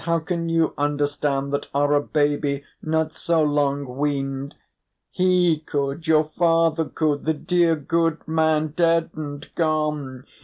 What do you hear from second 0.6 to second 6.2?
understand, that are a baby, not so long weaned? He could